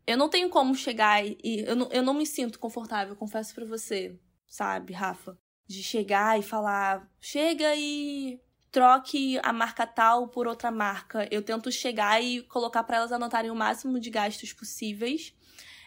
Eu 0.06 0.16
não 0.16 0.28
tenho 0.28 0.48
como 0.48 0.74
chegar 0.74 1.24
e. 1.24 1.64
Eu 1.66 1.76
não, 1.76 1.88
eu 1.90 2.02
não 2.02 2.14
me 2.14 2.26
sinto 2.26 2.58
confortável, 2.58 3.14
confesso 3.14 3.54
para 3.54 3.64
você, 3.64 4.18
sabe, 4.46 4.92
Rafa? 4.92 5.38
De 5.66 5.82
chegar 5.82 6.38
e 6.38 6.42
falar: 6.42 7.08
chega 7.20 7.74
e 7.76 8.40
troque 8.70 9.38
a 9.42 9.52
marca 9.52 9.86
tal 9.86 10.28
por 10.28 10.46
outra 10.46 10.70
marca. 10.70 11.28
Eu 11.30 11.42
tento 11.42 11.70
chegar 11.70 12.22
e 12.22 12.42
colocar 12.42 12.82
para 12.84 12.98
elas 12.98 13.12
anotarem 13.12 13.50
o 13.50 13.56
máximo 13.56 13.98
de 14.00 14.10
gastos 14.10 14.52
possíveis. 14.52 15.34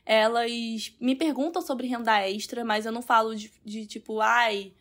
Elas 0.06 0.94
me 1.00 1.16
perguntam 1.16 1.62
sobre 1.62 1.88
renda 1.88 2.28
extra, 2.28 2.64
mas 2.66 2.86
eu 2.86 2.92
não 2.92 3.02
falo 3.02 3.36
de, 3.36 3.52
de 3.64 3.86
tipo, 3.86 4.20
ai, 4.20 4.74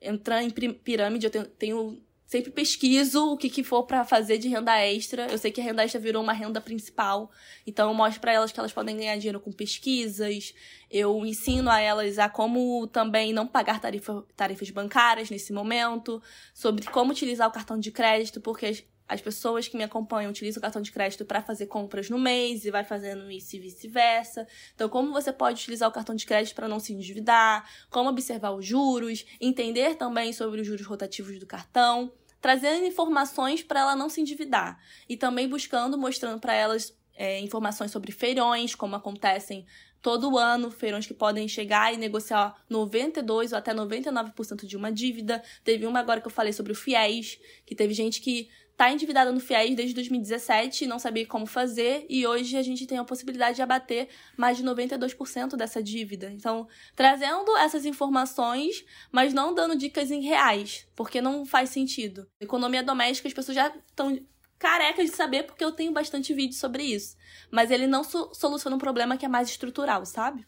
entrar 0.00 0.42
em 0.42 0.50
pirâmide, 0.50 1.26
eu 1.26 1.30
tenho, 1.30 1.46
tenho 1.46 2.02
sempre 2.26 2.50
pesquiso 2.50 3.32
o 3.32 3.36
que, 3.36 3.48
que 3.48 3.62
for 3.62 3.84
para 3.84 4.04
fazer 4.04 4.38
de 4.38 4.48
renda 4.48 4.76
extra. 4.80 5.30
Eu 5.30 5.38
sei 5.38 5.52
que 5.52 5.60
a 5.60 5.64
renda 5.64 5.84
extra 5.84 6.00
virou 6.00 6.22
uma 6.22 6.32
renda 6.32 6.60
principal, 6.60 7.30
então 7.66 7.88
eu 7.88 7.94
mostro 7.94 8.20
para 8.20 8.32
elas 8.32 8.50
que 8.50 8.58
elas 8.58 8.72
podem 8.72 8.96
ganhar 8.96 9.16
dinheiro 9.16 9.40
com 9.40 9.52
pesquisas. 9.52 10.52
Eu 10.90 11.24
ensino 11.24 11.70
a 11.70 11.80
elas 11.80 12.18
a 12.18 12.28
como 12.28 12.86
também 12.88 13.32
não 13.32 13.46
pagar 13.46 13.80
tarifa, 13.80 14.24
tarifas 14.36 14.70
bancárias 14.70 15.30
nesse 15.30 15.52
momento, 15.52 16.20
sobre 16.52 16.84
como 16.86 17.12
utilizar 17.12 17.48
o 17.48 17.52
cartão 17.52 17.78
de 17.78 17.92
crédito, 17.92 18.40
porque 18.40 18.84
as 19.08 19.20
pessoas 19.20 19.68
que 19.68 19.76
me 19.76 19.84
acompanham 19.84 20.30
utilizam 20.30 20.58
o 20.58 20.62
cartão 20.62 20.82
de 20.82 20.90
crédito 20.90 21.24
para 21.24 21.40
fazer 21.40 21.66
compras 21.66 22.10
no 22.10 22.18
mês 22.18 22.64
e 22.64 22.70
vai 22.70 22.84
fazendo 22.84 23.30
isso 23.30 23.56
e 23.56 23.60
vice-versa. 23.60 24.46
Então, 24.74 24.88
como 24.88 25.12
você 25.12 25.32
pode 25.32 25.60
utilizar 25.60 25.88
o 25.88 25.92
cartão 25.92 26.14
de 26.14 26.26
crédito 26.26 26.54
para 26.54 26.68
não 26.68 26.80
se 26.80 26.92
endividar, 26.92 27.68
como 27.90 28.10
observar 28.10 28.52
os 28.52 28.66
juros, 28.66 29.24
entender 29.40 29.94
também 29.94 30.32
sobre 30.32 30.60
os 30.60 30.66
juros 30.66 30.86
rotativos 30.86 31.38
do 31.38 31.46
cartão, 31.46 32.12
trazendo 32.40 32.84
informações 32.84 33.62
para 33.62 33.80
ela 33.80 33.96
não 33.96 34.08
se 34.08 34.20
endividar 34.20 34.78
e 35.08 35.16
também 35.16 35.48
buscando, 35.48 35.96
mostrando 35.96 36.40
para 36.40 36.54
elas 36.54 36.96
é, 37.14 37.40
informações 37.40 37.90
sobre 37.90 38.12
feirões, 38.12 38.74
como 38.74 38.94
acontecem 38.94 39.66
todo 40.02 40.38
ano, 40.38 40.70
feirões 40.70 41.06
que 41.06 41.14
podem 41.14 41.48
chegar 41.48 41.92
e 41.92 41.96
negociar 41.96 42.54
92 42.70 43.52
ou 43.52 43.58
até 43.58 43.74
99% 43.74 44.64
de 44.64 44.76
uma 44.76 44.92
dívida. 44.92 45.42
Teve 45.64 45.86
uma 45.86 45.98
agora 45.98 46.20
que 46.20 46.28
eu 46.28 46.30
falei 46.30 46.52
sobre 46.52 46.70
o 46.70 46.76
FIES, 46.76 47.40
que 47.64 47.74
teve 47.74 47.92
gente 47.92 48.20
que 48.20 48.48
tá 48.76 48.92
endividada 48.92 49.32
no 49.32 49.40
FIES 49.40 49.74
desde 49.74 49.94
2017 49.94 50.84
e 50.84 50.86
não 50.86 50.98
sabia 50.98 51.26
como 51.26 51.46
fazer, 51.46 52.04
e 52.08 52.26
hoje 52.26 52.56
a 52.56 52.62
gente 52.62 52.86
tem 52.86 52.98
a 52.98 53.04
possibilidade 53.04 53.56
de 53.56 53.62
abater 53.62 54.08
mais 54.36 54.58
de 54.58 54.64
92% 54.64 55.56
dessa 55.56 55.82
dívida. 55.82 56.30
Então, 56.30 56.68
trazendo 56.94 57.56
essas 57.56 57.86
informações, 57.86 58.84
mas 59.10 59.32
não 59.32 59.54
dando 59.54 59.76
dicas 59.76 60.10
em 60.10 60.20
reais, 60.20 60.86
porque 60.94 61.20
não 61.20 61.46
faz 61.46 61.70
sentido. 61.70 62.28
Economia 62.40 62.82
doméstica, 62.82 63.28
as 63.28 63.34
pessoas 63.34 63.54
já 63.54 63.74
estão 63.88 64.18
carecas 64.58 65.10
de 65.10 65.16
saber, 65.16 65.44
porque 65.44 65.64
eu 65.64 65.72
tenho 65.72 65.92
bastante 65.92 66.34
vídeo 66.34 66.54
sobre 66.54 66.82
isso. 66.82 67.16
Mas 67.50 67.70
ele 67.70 67.86
não 67.86 68.04
so 68.04 68.30
soluciona 68.34 68.76
um 68.76 68.80
problema 68.80 69.16
que 69.16 69.24
é 69.24 69.28
mais 69.28 69.48
estrutural, 69.48 70.04
sabe? 70.04 70.46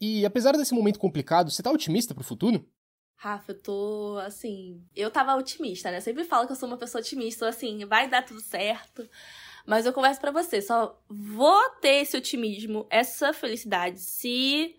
E 0.00 0.26
apesar 0.26 0.52
desse 0.52 0.74
momento 0.74 0.98
complicado, 0.98 1.50
você 1.50 1.62
tá 1.62 1.70
otimista 1.70 2.14
pro 2.14 2.24
futuro? 2.24 2.68
Rafa, 3.16 3.52
eu 3.52 3.58
tô, 3.58 4.18
assim. 4.24 4.82
Eu 4.94 5.10
tava 5.10 5.34
otimista, 5.36 5.90
né? 5.90 5.98
Eu 5.98 6.02
sempre 6.02 6.24
falo 6.24 6.46
que 6.46 6.52
eu 6.52 6.56
sou 6.56 6.68
uma 6.68 6.76
pessoa 6.76 7.00
otimista, 7.00 7.48
assim, 7.48 7.84
vai 7.84 8.08
dar 8.08 8.24
tudo 8.24 8.40
certo. 8.40 9.08
Mas 9.66 9.86
eu 9.86 9.92
converso 9.92 10.20
para 10.20 10.30
você, 10.30 10.60
só 10.60 11.00
vou 11.08 11.70
ter 11.80 12.02
esse 12.02 12.16
otimismo, 12.16 12.86
essa 12.90 13.32
felicidade, 13.32 13.98
se 13.98 14.76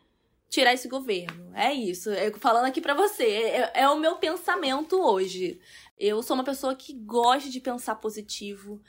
tirar 0.47 0.73
esse 0.73 0.87
governo. 0.87 1.51
É 1.55 1.73
isso. 1.73 2.09
Eu 2.11 2.37
falando 2.37 2.65
aqui 2.65 2.79
para 2.79 2.93
você, 2.93 3.25
é, 3.25 3.71
é, 3.73 3.89
o 3.89 3.99
meu 3.99 4.17
pensamento 4.17 4.95
hoje. 5.01 5.59
Eu 5.97 6.21
sou 6.21 6.35
uma 6.35 6.43
pessoa 6.43 6.75
que 6.75 6.93
gosta 6.93 7.49
de 7.49 7.59
pensar 7.59 7.95
positivo. 7.95 8.81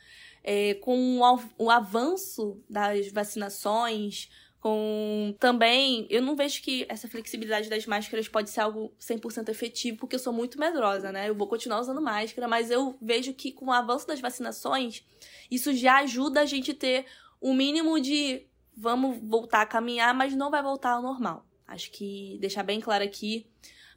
É, 0.49 0.75
com 0.75 1.19
o, 1.19 1.41
o 1.59 1.71
avanço 1.71 2.63
das 2.71 3.11
vacinações, 3.11 4.31
também, 5.39 6.07
eu 6.09 6.23
não 6.23 6.35
vejo 6.35 6.63
que 6.63 6.87
essa 6.89 7.09
flexibilidade 7.09 7.69
das 7.69 7.87
máscaras 7.87 8.29
pode 8.29 8.51
ser 8.51 8.61
algo 8.61 8.93
100% 9.01 9.49
efetivo, 9.49 9.99
porque 9.99 10.17
eu 10.17 10.21
sou 10.21 10.33
muito 10.33 10.59
medrosa, 10.59 11.13
né? 11.13 11.29
Eu 11.29 11.35
vou 11.35 11.47
continuar 11.47 11.81
usando 11.81 12.01
máscara, 12.01 12.49
mas 12.49 12.71
eu 12.71 12.97
vejo 13.01 13.35
que 13.35 13.53
com 13.53 13.67
o 13.67 13.73
avanço 13.73 14.07
das 14.07 14.21
vacinações, 14.21 15.05
isso 15.51 15.75
já 15.75 15.99
ajuda 15.99 16.41
a 16.41 16.47
gente 16.47 16.73
ter 16.73 17.07
um 17.41 17.55
mínimo 17.55 18.01
de 18.01 18.47
vamos 18.77 19.19
voltar 19.23 19.63
a 19.63 19.67
caminhar, 19.67 20.15
mas 20.15 20.35
não 20.35 20.51
vai 20.51 20.63
voltar 20.63 20.93
ao 20.93 21.03
normal. 21.03 21.45
Acho 21.67 21.91
que 21.91 22.39
deixar 22.41 22.63
bem 22.63 22.81
claro 22.81 23.05
aqui, 23.05 23.47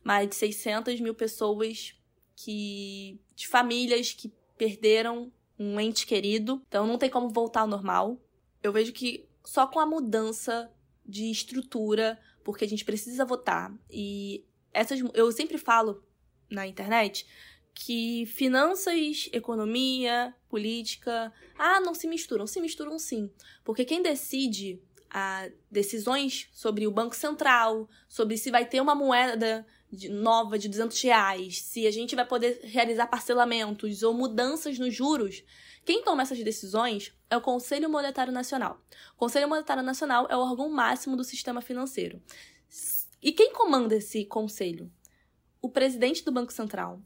mais 0.03 0.27
de 0.27 0.35
600 0.35 0.99
mil 0.99 1.13
pessoas 1.13 1.95
que 2.35 3.19
de 3.35 3.47
famílias 3.47 4.13
que 4.13 4.31
perderam 4.57 5.31
um 5.57 5.79
ente 5.79 6.05
querido, 6.05 6.61
então 6.67 6.87
não 6.87 6.97
tem 6.97 7.09
como 7.09 7.29
voltar 7.29 7.61
ao 7.61 7.67
normal. 7.67 8.17
Eu 8.63 8.71
vejo 8.71 8.91
que 8.91 9.28
só 9.49 9.65
com 9.65 9.79
a 9.79 9.85
mudança 9.85 10.71
de 11.03 11.31
estrutura, 11.31 12.19
porque 12.43 12.63
a 12.63 12.67
gente 12.67 12.85
precisa 12.85 13.25
votar. 13.25 13.73
E 13.89 14.45
essas 14.71 15.01
eu 15.15 15.31
sempre 15.31 15.57
falo 15.57 16.03
na 16.51 16.67
internet 16.67 17.25
que 17.73 18.27
finanças, 18.27 19.27
economia, 19.33 20.35
política, 20.47 21.33
ah, 21.57 21.79
não 21.79 21.95
se 21.95 22.07
misturam, 22.07 22.45
se 22.45 22.61
misturam 22.61 22.99
sim, 22.99 23.31
porque 23.63 23.85
quem 23.85 24.03
decide 24.03 24.79
a 25.09 25.49
decisões 25.71 26.47
sobre 26.53 26.85
o 26.85 26.91
Banco 26.91 27.15
Central, 27.15 27.89
sobre 28.07 28.37
se 28.37 28.51
vai 28.51 28.67
ter 28.67 28.79
uma 28.79 28.93
moeda 28.93 29.65
de, 29.91 30.09
nova 30.09 30.59
de 30.59 30.69
200 30.69 31.01
reais, 31.01 31.63
se 31.63 31.87
a 31.87 31.91
gente 31.91 32.15
vai 32.15 32.25
poder 32.25 32.59
realizar 32.65 33.07
parcelamentos 33.07 34.03
ou 34.03 34.13
mudanças 34.13 34.77
nos 34.77 34.93
juros, 34.93 35.43
quem 35.89 36.03
toma 36.03 36.21
essas 36.21 36.37
decisões 36.43 37.11
é 37.31 37.35
o 37.35 37.41
Conselho 37.41 37.89
Monetário 37.89 38.31
Nacional. 38.31 38.79
O 39.15 39.17
Conselho 39.17 39.49
Monetário 39.49 39.81
Nacional 39.81 40.27
é 40.29 40.37
o 40.37 40.39
órgão 40.39 40.69
máximo 40.69 41.17
do 41.17 41.23
sistema 41.23 41.61
financeiro. 41.61 42.21
E 43.19 43.31
quem 43.31 43.51
comanda 43.51 43.95
esse 43.95 44.23
conselho? 44.23 44.91
O 45.59 45.67
presidente 45.67 46.23
do 46.23 46.31
Banco 46.31 46.53
Central, 46.53 47.01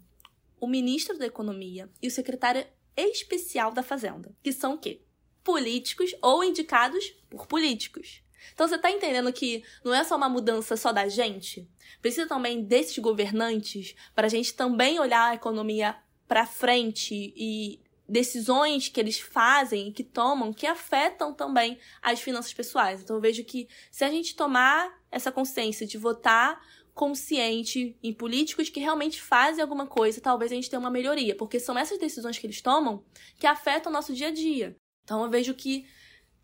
o 0.59 0.67
ministro 0.67 1.17
da 1.17 1.25
Economia 1.25 1.89
e 2.01 2.09
o 2.09 2.11
secretário 2.11 2.67
especial 2.97 3.71
da 3.71 3.81
Fazenda, 3.81 4.35
que 4.43 4.51
são 4.51 4.73
o 4.73 4.77
quê? 4.77 5.01
Políticos 5.45 6.13
ou 6.21 6.43
indicados 6.43 7.15
por 7.29 7.47
políticos. 7.47 8.21
Então 8.53 8.67
você 8.67 8.75
está 8.75 8.91
entendendo 8.91 9.31
que 9.31 9.63
não 9.81 9.93
é 9.93 10.03
só 10.03 10.17
uma 10.17 10.27
mudança 10.27 10.75
só 10.75 10.91
da 10.91 11.07
gente? 11.07 11.65
Precisa 12.01 12.27
também 12.27 12.61
desses 12.61 12.97
governantes 12.99 13.95
para 14.13 14.27
a 14.27 14.29
gente 14.29 14.53
também 14.53 14.99
olhar 14.99 15.29
a 15.29 15.35
economia 15.35 15.95
para 16.27 16.45
frente 16.45 17.33
e 17.33 17.82
decisões 18.07 18.89
que 18.89 18.99
eles 18.99 19.19
fazem 19.19 19.87
e 19.87 19.91
que 19.91 20.03
tomam 20.03 20.51
que 20.51 20.67
afetam 20.67 21.33
também 21.33 21.79
as 22.01 22.19
finanças 22.21 22.53
pessoais. 22.53 23.01
Então 23.01 23.15
eu 23.15 23.21
vejo 23.21 23.43
que 23.43 23.67
se 23.89 24.03
a 24.03 24.09
gente 24.09 24.35
tomar 24.35 24.93
essa 25.09 25.31
consciência 25.31 25.87
de 25.87 25.97
votar 25.97 26.61
consciente 26.93 27.97
em 28.03 28.13
políticos 28.13 28.69
que 28.69 28.79
realmente 28.79 29.21
fazem 29.21 29.61
alguma 29.61 29.87
coisa, 29.87 30.21
talvez 30.21 30.51
a 30.51 30.55
gente 30.55 30.69
tenha 30.69 30.79
uma 30.79 30.91
melhoria, 30.91 31.35
porque 31.35 31.59
são 31.59 31.77
essas 31.77 31.97
decisões 31.97 32.37
que 32.37 32.45
eles 32.45 32.61
tomam 32.61 33.03
que 33.39 33.47
afetam 33.47 33.91
o 33.91 33.93
nosso 33.93 34.13
dia 34.13 34.27
a 34.27 34.31
dia. 34.31 34.75
Então 35.03 35.23
eu 35.23 35.29
vejo 35.29 35.53
que 35.53 35.87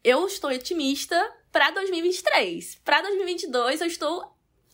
eu 0.04 0.26
estou 0.26 0.50
otimista 0.50 1.16
para 1.52 1.72
2023. 1.72 2.76
Para 2.84 3.02
2022 3.02 3.82
eu 3.82 3.88
estou 3.88 4.34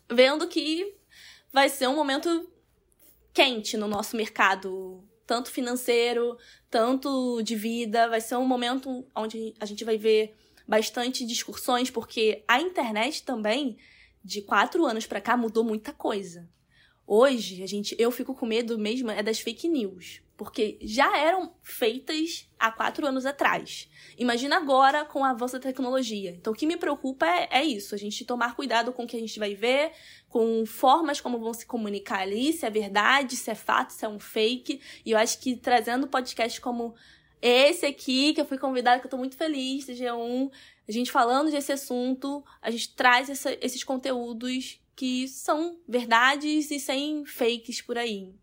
vendo 0.10 0.48
que 0.48 0.96
vai 1.52 1.68
ser 1.68 1.88
um 1.88 1.96
momento 1.96 2.50
quente 3.34 3.76
no 3.76 3.88
nosso 3.88 4.16
mercado 4.16 5.04
tanto 5.26 5.52
financeiro, 5.52 6.38
tanto 6.70 7.42
de 7.42 7.56
vida. 7.56 8.08
Vai 8.10 8.22
ser 8.22 8.36
um 8.36 8.46
momento 8.46 9.06
onde 9.16 9.54
a 9.60 9.66
gente 9.66 9.84
vai 9.84 9.98
ver 9.98 10.36
bastante 10.68 11.26
discussões, 11.26 11.90
porque 11.90 12.44
a 12.48 12.60
internet 12.60 13.24
também, 13.24 13.78
de 14.24 14.42
quatro 14.42 14.86
anos 14.86 15.06
para 15.06 15.22
cá, 15.22 15.38
mudou 15.38 15.64
muita 15.64 15.94
coisa. 15.94 16.50
Hoje, 17.06 17.62
a 17.62 17.68
gente, 17.68 17.96
eu 18.00 18.10
fico 18.10 18.34
com 18.34 18.46
medo 18.46 18.78
mesmo 18.80 19.12
é 19.12 19.22
das 19.22 19.40
fake 19.40 19.68
news. 19.68 20.22
Porque 20.38 20.78
já 20.82 21.18
eram 21.18 21.54
feitas 21.64 22.50
há 22.60 22.72
quatro 22.72 23.08
anos 23.08 23.26
atrás. 23.26 23.90
Imagina 24.18 24.58
agora 24.58 25.06
com 25.06 25.22
o 25.22 25.24
avanço 25.24 25.54
da 25.54 25.60
tecnologia. 25.60 26.32
Então, 26.32 26.52
o 26.52 26.56
que 26.56 26.66
me 26.66 26.78
preocupa 26.78 27.26
é, 27.26 27.48
é, 27.52 27.64
isso: 27.64 27.96
a 27.96 27.98
gente 27.98 28.26
tomar 28.26 28.56
cuidado 28.56 28.92
com 28.92 29.04
o 29.04 29.08
que 29.08 29.16
a 29.16 29.20
gente 29.20 29.40
vai 29.40 29.56
ver, 29.56 29.92
com 30.28 30.66
formas 30.66 31.22
como 31.22 31.40
vão 31.40 31.54
se 31.54 31.66
comunicar 31.66 32.20
ali, 32.20 32.52
se 32.52 32.66
é 32.66 32.70
verdade, 32.70 33.36
se 33.36 33.50
é 33.50 33.56
fato, 33.56 33.92
se 33.92 34.04
é 34.06 34.10
um 34.10 34.20
fake. 34.20 34.82
E 35.06 35.12
eu 35.12 35.18
acho 35.18 35.40
que 35.40 35.56
trazendo 35.56 36.08
podcast 36.08 36.60
como 36.60 36.94
esse 37.42 37.86
aqui, 37.86 38.34
que 38.34 38.42
eu 38.42 38.46
fui 38.46 38.58
convidada, 38.58 39.00
que 39.00 39.06
eu 39.06 39.12
tô 39.12 39.18
muito 39.18 39.38
feliz, 39.38 39.86
G1, 39.86 40.52
a 40.88 40.92
gente 40.92 41.12
falando 41.12 41.52
desse 41.52 41.72
assunto, 41.72 42.44
a 42.62 42.70
gente 42.70 42.94
traz 42.94 43.30
essa, 43.30 43.56
esses 43.62 43.84
conteúdos 43.84 44.82
que 44.96 45.28
são 45.28 45.80
verdades 45.88 46.72
e 46.72 46.80
sem 46.80 47.26
fakes 47.26 47.82
por 47.82 47.98
aí. 47.98 48.34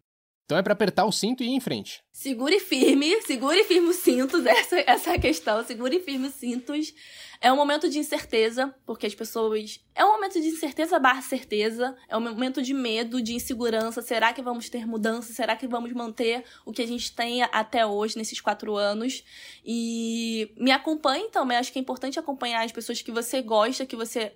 Então 0.45 0.59
é 0.59 0.63
para 0.63 0.73
apertar 0.73 1.05
o 1.05 1.13
cinto 1.13 1.43
e 1.43 1.47
ir 1.47 1.55
em 1.55 1.61
frente. 1.61 2.03
Segure 2.13 2.61
firme, 2.61 3.21
segure 3.23 3.65
firme 3.65 3.89
os 3.89 3.97
cintos, 3.97 4.45
essa, 4.47 4.79
essa 4.87 5.11
é 5.11 5.15
a 5.15 5.19
questão. 5.19 5.65
Segure 5.65 5.99
firme 6.01 6.29
os 6.29 6.35
cintos. 6.35 6.93
É 7.41 7.53
um 7.53 7.57
momento 7.57 7.89
de 7.89 7.99
incerteza, 7.99 8.73
porque 8.87 9.07
as 9.07 9.15
pessoas. 9.15 9.81
É 9.95 10.05
um 10.05 10.13
momento 10.13 10.41
de 10.41 10.47
incerteza 10.47 10.99
barra 10.99 11.23
certeza. 11.23 11.97
É 12.09 12.17
um 12.17 12.21
momento 12.21 12.63
de 12.63 12.73
medo, 12.73 13.21
de 13.21 13.35
insegurança. 13.35 14.01
Será 14.01 14.33
que 14.33 14.41
vamos 14.41 14.69
ter 14.69 14.87
mudança? 14.87 15.33
Será 15.33 15.57
que 15.57 15.67
vamos 15.67 15.93
manter 15.93 16.45
o 16.65 16.73
que 16.73 16.83
a 16.83 16.87
gente 16.87 17.13
tem 17.13 17.43
até 17.43 17.85
hoje, 17.85 18.17
nesses 18.17 18.41
quatro 18.41 18.77
anos? 18.77 19.25
E 19.65 20.53
me 20.57 20.71
acompanhe 20.71 21.31
também. 21.31 21.57
Acho 21.57 21.73
que 21.73 21.79
é 21.79 21.83
importante 21.83 22.19
acompanhar 22.19 22.65
as 22.65 22.71
pessoas 22.71 23.03
que 23.03 23.11
você 23.11 23.43
gosta, 23.43 23.85
que 23.85 23.97
você 23.97 24.33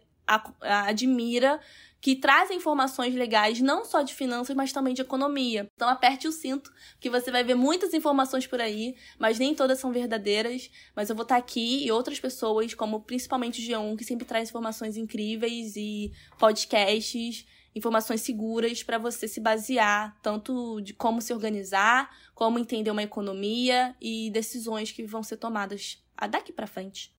admira 0.60 1.60
que 2.06 2.14
trazem 2.14 2.58
informações 2.58 3.16
legais 3.16 3.60
não 3.60 3.84
só 3.84 4.00
de 4.00 4.14
finanças, 4.14 4.54
mas 4.54 4.72
também 4.72 4.94
de 4.94 5.02
economia. 5.02 5.68
Então 5.74 5.88
aperte 5.88 6.28
o 6.28 6.30
cinto, 6.30 6.72
que 7.00 7.10
você 7.10 7.32
vai 7.32 7.42
ver 7.42 7.56
muitas 7.56 7.92
informações 7.92 8.46
por 8.46 8.60
aí, 8.60 8.94
mas 9.18 9.40
nem 9.40 9.56
todas 9.56 9.80
são 9.80 9.90
verdadeiras. 9.90 10.70
Mas 10.94 11.10
eu 11.10 11.16
vou 11.16 11.24
estar 11.24 11.36
aqui 11.36 11.84
e 11.84 11.90
outras 11.90 12.20
pessoas, 12.20 12.72
como 12.74 13.00
principalmente 13.00 13.60
o 13.60 13.64
G1, 13.64 13.96
que 13.96 14.04
sempre 14.04 14.24
traz 14.24 14.50
informações 14.50 14.96
incríveis 14.96 15.74
e 15.74 16.12
podcasts 16.38 17.44
informações 17.74 18.20
seguras 18.20 18.84
para 18.84 18.98
você 18.98 19.26
se 19.26 19.40
basear, 19.40 20.16
tanto 20.22 20.80
de 20.80 20.94
como 20.94 21.20
se 21.20 21.34
organizar, 21.34 22.08
como 22.36 22.58
entender 22.58 22.90
uma 22.90 23.02
economia 23.02 23.96
e 24.00 24.30
decisões 24.30 24.92
que 24.92 25.04
vão 25.04 25.24
ser 25.24 25.38
tomadas 25.38 26.02
daqui 26.30 26.52
para 26.52 26.68
frente. 26.68 27.12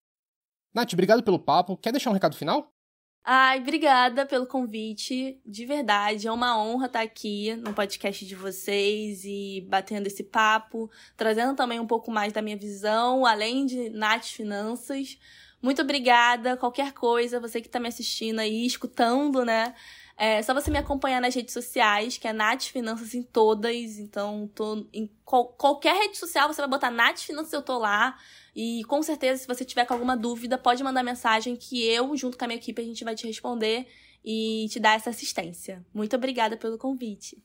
Nath, 0.73 0.93
obrigado 0.93 1.21
pelo 1.21 1.37
papo. 1.37 1.75
Quer 1.75 1.91
deixar 1.91 2.09
um 2.09 2.13
recado 2.13 2.37
final? 2.37 2.73
Ai, 3.29 3.59
obrigada 3.59 4.25
pelo 4.25 4.47
convite. 4.47 5.37
De 5.45 5.65
verdade, 5.65 6.29
é 6.29 6.31
uma 6.31 6.57
honra 6.57 6.85
estar 6.85 7.01
aqui 7.01 7.53
no 7.57 7.73
podcast 7.73 8.25
de 8.25 8.33
vocês 8.35 9.25
e 9.25 9.65
batendo 9.67 10.07
esse 10.07 10.23
papo, 10.23 10.89
trazendo 11.17 11.53
também 11.53 11.77
um 11.77 11.85
pouco 11.85 12.09
mais 12.09 12.31
da 12.31 12.41
minha 12.41 12.55
visão, 12.55 13.25
além 13.25 13.65
de 13.65 13.89
Nath 13.89 14.27
Finanças. 14.27 15.19
Muito 15.61 15.81
obrigada. 15.81 16.55
Qualquer 16.55 16.93
coisa, 16.93 17.37
você 17.37 17.59
que 17.59 17.67
está 17.67 17.81
me 17.81 17.89
assistindo 17.89 18.39
aí, 18.39 18.65
escutando, 18.65 19.43
né? 19.43 19.75
É 20.19 20.41
só 20.41 20.51
você 20.51 20.71
me 20.71 20.79
acompanhar 20.79 21.21
nas 21.21 21.35
redes 21.35 21.53
sociais, 21.53 22.17
que 22.17 22.27
é 22.27 22.33
Nath 22.33 22.63
Finanças 22.63 23.13
em 23.13 23.21
todas. 23.21 23.99
Então, 23.99 24.49
tô 24.55 24.87
em 24.91 25.07
qual, 25.23 25.49
qualquer 25.49 25.93
rede 25.93 26.17
social, 26.17 26.51
você 26.51 26.59
vai 26.59 26.69
botar 26.69 26.89
Nath 26.89 27.19
Finanças, 27.19 27.53
eu 27.53 27.61
tô 27.61 27.77
lá. 27.77 28.17
E 28.55 28.83
com 28.85 29.03
certeza, 29.03 29.43
se 29.43 29.47
você 29.47 29.63
tiver 29.63 29.85
com 29.85 29.93
alguma 29.93 30.17
dúvida, 30.17 30.57
pode 30.57 30.83
mandar 30.83 31.03
mensagem 31.03 31.55
que 31.55 31.83
eu, 31.83 32.17
junto 32.17 32.35
com 32.35 32.45
a 32.45 32.47
minha 32.47 32.57
equipe, 32.57 32.81
a 32.81 32.85
gente 32.85 33.03
vai 33.03 33.13
te 33.13 33.27
responder 33.27 33.85
e 34.25 34.65
te 34.71 34.79
dar 34.79 34.95
essa 34.95 35.11
assistência. 35.11 35.85
Muito 35.93 36.15
obrigada 36.15 36.57
pelo 36.57 36.79
convite. 36.79 37.37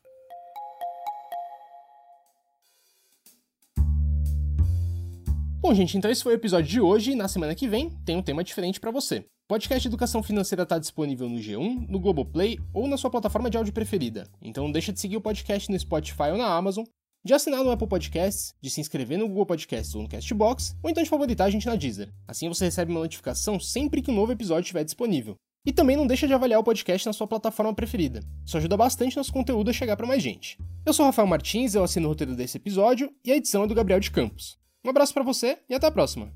Bom, 5.60 5.74
gente, 5.74 5.96
então 5.96 6.10
esse 6.10 6.22
foi 6.22 6.32
o 6.32 6.36
episódio 6.36 6.68
de 6.68 6.80
hoje 6.80 7.14
na 7.14 7.28
semana 7.28 7.54
que 7.54 7.68
vem 7.68 7.90
tem 8.04 8.16
um 8.16 8.22
tema 8.22 8.42
diferente 8.42 8.80
para 8.80 8.90
você. 8.90 9.26
O 9.52 9.54
podcast 9.54 9.86
Educação 9.86 10.22
Financeira 10.22 10.62
está 10.62 10.78
disponível 10.78 11.28
no 11.28 11.36
G1, 11.36 11.86
no 11.86 12.00
Globoplay 12.00 12.58
ou 12.72 12.88
na 12.88 12.96
sua 12.96 13.10
plataforma 13.10 13.50
de 13.50 13.58
áudio 13.58 13.70
preferida. 13.70 14.26
Então 14.40 14.64
não 14.64 14.72
deixa 14.72 14.94
de 14.94 14.98
seguir 14.98 15.18
o 15.18 15.20
podcast 15.20 15.70
no 15.70 15.78
Spotify 15.78 16.30
ou 16.30 16.38
na 16.38 16.46
Amazon 16.46 16.86
de 17.22 17.34
assinar 17.34 17.62
no 17.62 17.70
Apple 17.70 17.86
Podcasts, 17.86 18.54
de 18.62 18.70
se 18.70 18.80
inscrever 18.80 19.18
no 19.18 19.28
Google 19.28 19.44
Podcasts 19.44 19.94
ou 19.94 20.00
no 20.00 20.08
Castbox, 20.08 20.74
ou 20.82 20.88
então 20.88 21.02
de 21.02 21.10
favoritar 21.10 21.48
a 21.48 21.50
gente 21.50 21.66
na 21.66 21.76
Deezer. 21.76 22.08
Assim 22.26 22.48
você 22.48 22.64
recebe 22.64 22.92
uma 22.92 23.00
notificação 23.00 23.60
sempre 23.60 24.00
que 24.00 24.10
um 24.10 24.14
novo 24.14 24.32
episódio 24.32 24.62
estiver 24.62 24.84
disponível. 24.84 25.34
E 25.66 25.70
também 25.70 25.98
não 25.98 26.06
deixa 26.06 26.26
de 26.26 26.32
avaliar 26.32 26.58
o 26.58 26.64
podcast 26.64 27.06
na 27.06 27.12
sua 27.12 27.26
plataforma 27.26 27.74
preferida. 27.74 28.20
Isso 28.46 28.56
ajuda 28.56 28.74
bastante 28.78 29.18
nosso 29.18 29.34
conteúdo 29.34 29.68
a 29.68 29.74
chegar 29.74 29.98
para 29.98 30.06
mais 30.06 30.22
gente. 30.22 30.56
Eu 30.86 30.94
sou 30.94 31.04
Rafael 31.04 31.28
Martins, 31.28 31.74
eu 31.74 31.84
assino 31.84 32.06
o 32.06 32.08
roteiro 32.08 32.34
desse 32.34 32.56
episódio 32.56 33.12
e 33.22 33.30
a 33.30 33.36
edição 33.36 33.64
é 33.64 33.66
do 33.66 33.74
Gabriel 33.74 34.00
de 34.00 34.10
Campos. 34.10 34.56
Um 34.82 34.88
abraço 34.88 35.12
para 35.12 35.22
você 35.22 35.58
e 35.68 35.74
até 35.74 35.88
a 35.88 35.90
próxima. 35.90 36.32